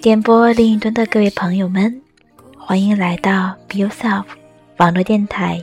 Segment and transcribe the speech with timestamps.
[0.00, 2.00] 电波另一端的各位朋友们，
[2.56, 4.24] 欢迎来到 Be Yourself
[4.78, 5.62] 网络电台，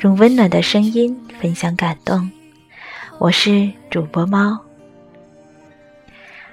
[0.00, 2.30] 用温暖的声音分享感动。
[3.18, 4.58] 我是主播猫。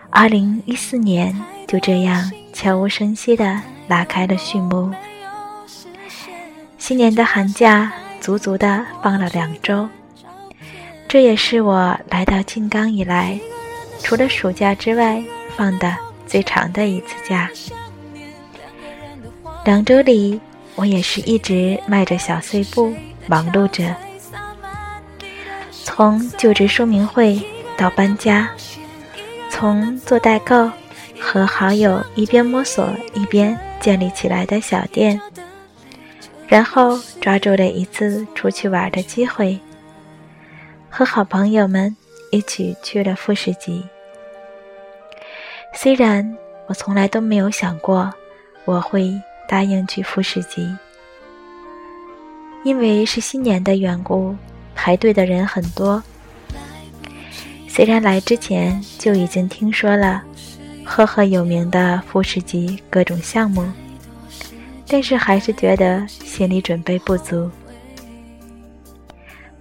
[0.09, 1.33] 二零一四年
[1.65, 4.91] 就这样悄无声息的拉开了序幕。
[6.77, 9.87] 新年的寒假足足的放了两周，
[11.07, 13.39] 这也是我来到静冈以来，
[14.03, 15.23] 除了暑假之外
[15.55, 16.06] 放的。
[16.27, 17.49] 最长的一次假，
[19.63, 20.39] 两周里，
[20.75, 22.93] 我也是一直迈着小碎步
[23.25, 23.95] 忙碌着，
[25.71, 27.41] 从就职说明会
[27.77, 28.49] 到搬家，
[29.49, 30.69] 从做代购
[31.19, 35.19] 和好友一边摸索一边建立起来的小店，
[36.47, 39.57] 然后抓住了一次出去玩的机会，
[40.89, 41.95] 和好朋友们
[42.31, 43.83] 一起去了富士急。
[45.79, 48.11] 虽然我从来都没有想过
[48.65, 49.13] 我会
[49.47, 50.75] 答应去富士急，
[52.63, 54.35] 因为是新年的缘故，
[54.73, 56.01] 排队的人很多。
[57.69, 60.23] 虽然来之前就已经听说了
[60.83, 63.63] 赫赫有名的富士急各种项目，
[64.87, 67.51] 但是还是觉得心理准备不足。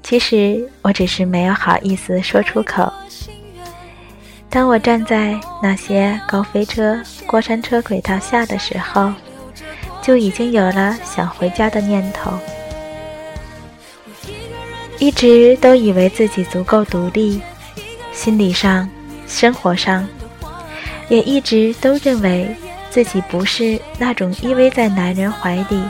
[0.03, 2.91] 其实我只是没有好意思说出口。
[4.49, 9.12] 当我站在那些高飞车、过山车轨道下的时候，
[10.01, 12.33] 就已经有了想回家的念头。
[14.99, 17.39] 一直都以为自己足够独立，
[18.12, 18.89] 心理上、
[19.27, 20.09] 生活上，
[21.11, 22.49] 也一直都认为
[22.89, 25.83] 自己不是那种依偎在男人怀里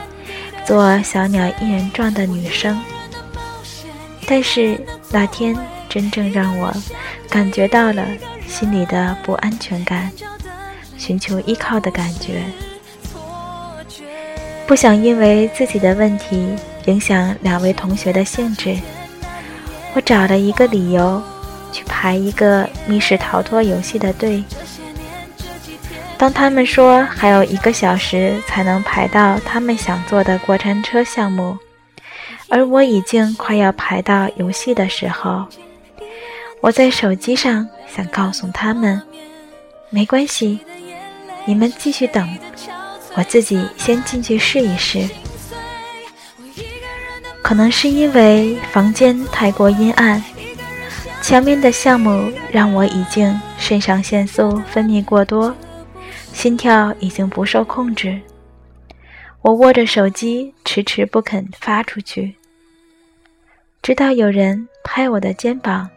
[0.65, 2.77] 做小鸟依人状的女生。
[4.27, 4.77] 但是
[5.12, 5.56] 那天
[5.88, 6.75] 真正让我
[7.31, 8.05] 感觉到了。
[8.48, 10.10] 心里的不安全感，
[10.96, 12.42] 寻求依靠的感觉，
[14.66, 18.76] 不想因为自己的问题影响两位同学的兴致。
[19.94, 21.22] 我找了一个理由，
[21.72, 24.42] 去排一个密室逃脱游戏的队。
[26.18, 31.58] 当他们说还有一个小时才能排到他们想做的过山车项目，
[32.48, 35.44] 而我已经快要排到游戏的时候。
[36.66, 39.00] 我在手机上想告诉他们，
[39.88, 40.59] 没关系，
[41.44, 42.28] 你们继续等，
[43.15, 45.09] 我自己先进去试一试。
[47.41, 50.21] 可能是因为房间太过阴暗，
[51.22, 55.55] 墙面的项目让我已经肾上腺素分泌过多，
[56.32, 58.21] 心跳已经不受控制。
[59.41, 62.34] 我握着手机，迟迟不肯发出去，
[63.82, 65.88] 直到有人拍我的肩膀。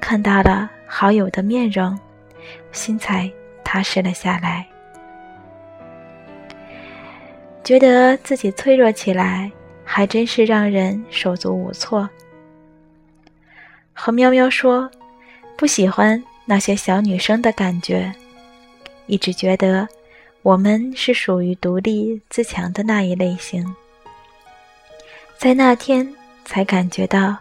[0.00, 1.96] 看到了好友的面容，
[2.72, 3.30] 心才
[3.62, 4.66] 踏实了下来。
[7.62, 9.52] 觉得自己脆弱起来，
[9.84, 12.08] 还真是让人手足无措。
[13.92, 14.90] 和喵喵说，
[15.56, 18.12] 不喜欢那些小女生的感觉，
[19.06, 19.86] 一直觉得
[20.42, 23.76] 我们是属于独立自强的那一类型。
[25.36, 26.12] 在那天，
[26.44, 27.36] 才感觉到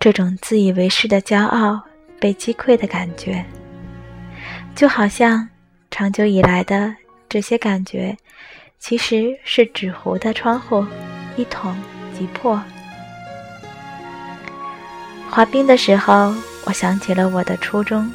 [0.00, 1.80] 这种自以为是的骄傲。
[2.20, 3.44] 被击溃的感觉，
[4.74, 5.48] 就好像
[5.90, 6.94] 长久以来的
[7.28, 8.16] 这些感觉，
[8.78, 10.84] 其实是纸糊的窗户，
[11.36, 11.74] 一捅
[12.18, 12.60] 即破。
[15.30, 16.34] 滑冰的时候，
[16.64, 18.10] 我想起了我的初衷，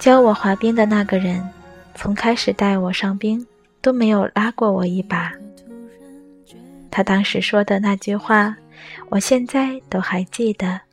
[0.00, 1.46] 教我滑冰的那个人，
[1.94, 3.46] 从开始带我上冰
[3.80, 5.32] 都没有拉过我一把。
[6.90, 8.56] 他当时说的那句话，
[9.10, 10.87] 我现在都还记得。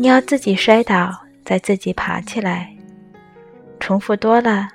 [0.00, 1.14] 你要自己摔倒，
[1.44, 2.74] 再自己爬起来，
[3.78, 4.66] 重复多了，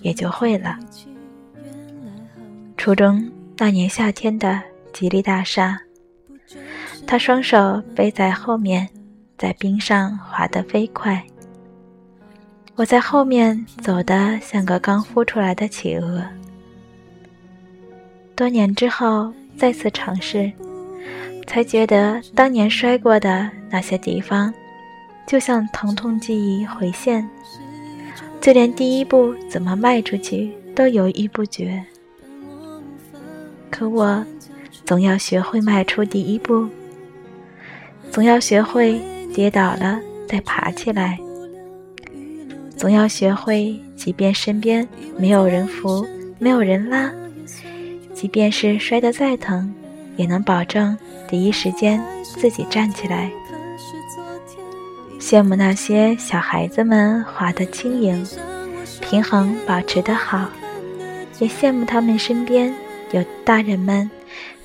[0.00, 0.76] 也就会了。
[2.76, 3.24] 初中
[3.56, 4.60] 那年夏天的
[4.92, 5.78] 吉利大厦，
[7.06, 8.88] 他双手背在后面，
[9.38, 11.22] 在冰上滑得飞快。
[12.74, 16.20] 我在后面走得像个刚孵出来的企鹅。
[18.34, 20.50] 多年之后再次尝试，
[21.46, 24.52] 才觉得当年摔过的那些地方。
[25.26, 27.28] 就像疼痛记忆回现，
[28.40, 31.82] 就连第一步怎么迈出去都犹豫不决。
[33.70, 34.24] 可我
[34.84, 36.68] 总要学会迈出第一步，
[38.10, 39.00] 总要学会
[39.34, 39.98] 跌倒了
[40.28, 41.18] 再爬起来，
[42.76, 44.86] 总要学会，即便身边
[45.18, 46.06] 没有人扶，
[46.38, 47.10] 没有人拉，
[48.14, 49.74] 即便是摔得再疼，
[50.16, 50.96] 也能保证
[51.26, 53.30] 第一时间自己站起来。
[55.24, 58.22] 羡慕那些小孩子们滑得轻盈，
[59.00, 60.46] 平衡保持得好，
[61.38, 62.70] 也羡慕他们身边。
[63.10, 64.10] 有大人们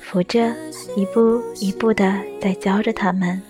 [0.02, 0.54] 扶着，
[0.96, 3.40] 一步一步的在教着他们，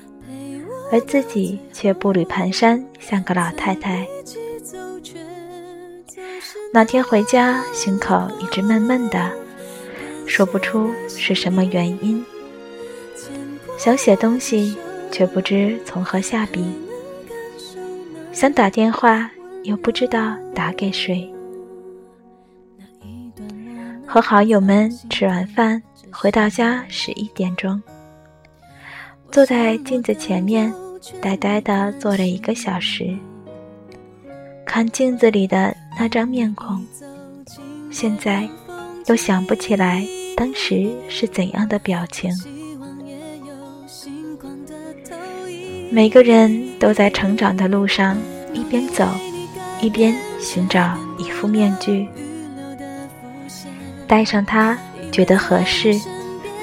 [0.92, 4.06] 而自己却步履蹒跚，像个老太太。
[6.72, 9.32] 那天回家，心口一直闷闷的，
[10.28, 12.24] 说不出是什么原因。
[13.76, 14.76] 想写东西，
[15.10, 16.60] 却不知从何下笔；
[18.32, 19.28] 想打电话，
[19.64, 21.28] 又不知道打给谁。
[24.06, 25.82] 和好友们吃完饭，
[26.12, 27.80] 回到家十一点钟，
[29.30, 30.72] 坐在镜子前面，
[31.20, 33.16] 呆呆的坐了一个小时，
[34.64, 36.84] 看镜子里的那张面孔，
[37.90, 38.48] 现在
[39.04, 40.06] 都想不起来
[40.36, 42.32] 当时是怎样的表情。
[45.92, 48.16] 每个人都在成长的路上，
[48.54, 49.06] 一边走，
[49.82, 52.08] 一边寻找一副面具。
[54.08, 54.76] 戴上它，
[55.12, 55.94] 觉得合适，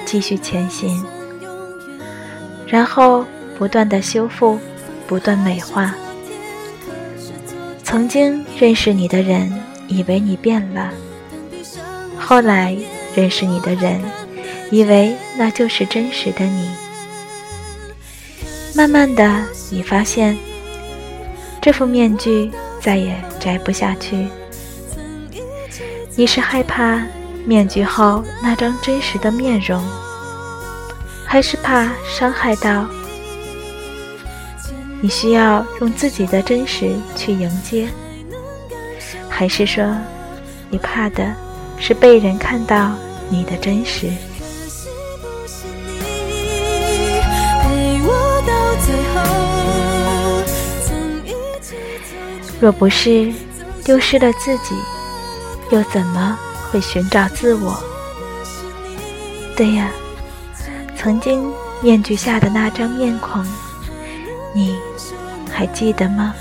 [0.06, 1.06] 继续前行，
[2.66, 3.24] 然后
[3.58, 4.60] 不断的修复，
[5.06, 5.94] 不断美化。
[7.84, 9.54] 曾经认识你的人
[9.88, 10.92] 以为你变了，
[12.18, 12.76] 后来
[13.16, 14.02] 认识你的人
[14.72, 16.68] 以为那就是真实的你。
[18.78, 20.38] 慢慢的，你发现
[21.60, 24.28] 这副面具再也摘不下去。
[26.16, 27.02] 你是害怕。
[27.44, 29.82] 面具后那张真实的面容，
[31.26, 32.86] 还是怕伤害到
[35.00, 35.08] 你？
[35.08, 37.88] 需要用自己的真实去迎接，
[39.30, 39.96] 还是说
[40.70, 41.34] 你怕的
[41.80, 42.92] 是被人看到
[43.30, 44.12] 你的真实？
[52.60, 53.34] 若不是
[53.84, 54.76] 丢失了自己，
[55.72, 56.38] 又怎么？
[56.70, 57.82] 会寻找自我，
[59.56, 59.90] 对呀，
[60.98, 61.50] 曾经
[61.82, 63.42] 面具下的那张面孔，
[64.54, 64.78] 你
[65.50, 66.36] 还记得吗？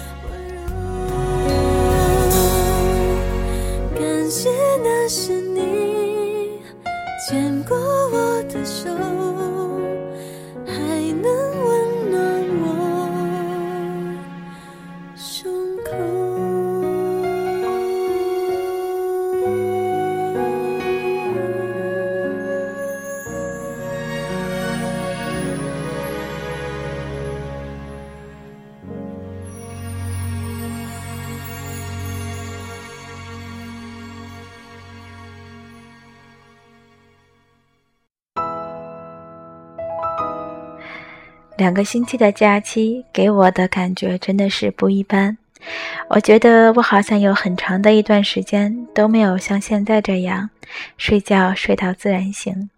[41.57, 45.37] 两个星期的假期给我的感觉真的是不一般。
[46.09, 50.49] 我觉得我好像有很长的一段时间都没有像现在这样
[50.99, 52.69] 睡觉睡到自然醒。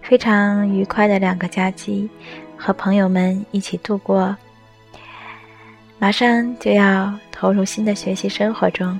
[0.00, 2.08] 非常愉快的两个假期，
[2.56, 4.34] 和朋友们一起度过。
[5.98, 8.98] 马上就要投入新的学习生活中，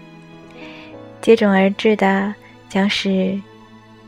[1.22, 2.34] 接踵而至的
[2.68, 3.40] 将是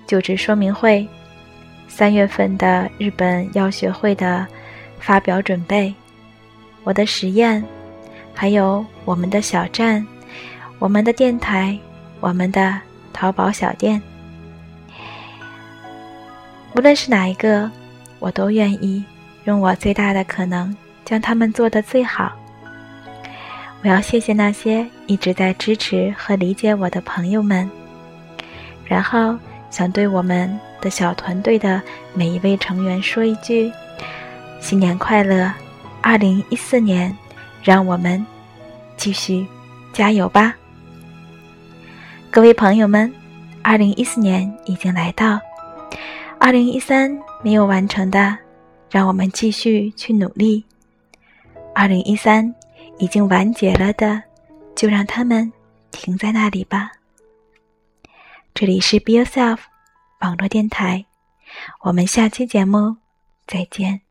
[0.07, 1.09] 就职说明会。
[1.93, 4.47] 三月份的日本药学会的
[5.01, 5.93] 发表准备，
[6.85, 7.63] 我的实验，
[8.33, 10.07] 还有我们的小站，
[10.79, 11.77] 我们的电台，
[12.21, 12.81] 我们的
[13.13, 14.01] 淘宝小店，
[16.75, 17.71] 无论是哪一个，
[18.19, 19.05] 我都愿意
[19.45, 22.33] 用我最大的可能将他们做得最好。
[23.83, 27.69] 我要谢谢那些一直在支持和理解我的朋友们，
[28.87, 29.37] 然后
[29.71, 30.59] 想对我们。
[30.81, 31.81] 的小团队的
[32.15, 33.71] 每一位成员说一句
[34.61, 35.53] ：“新年快乐！
[36.03, 37.15] 二零一四年，
[37.63, 38.25] 让我们
[38.97, 39.47] 继续
[39.93, 40.55] 加油吧！”
[42.31, 43.13] 各位朋友们，
[43.63, 45.39] 二零一四年已经来到，
[46.39, 48.37] 二零一三没有完成的，
[48.91, 50.63] 让我们继续去努力；
[51.75, 52.55] 二零一三
[52.99, 54.23] 已经完结了的，
[54.75, 55.53] 就让他们
[55.91, 56.93] 停在那里吧。
[58.55, 59.70] 这里是 Be Yourself。
[60.21, 61.07] 网络电台，
[61.81, 62.97] 我们下期节目
[63.47, 64.03] 再见。